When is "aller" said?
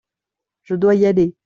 1.05-1.35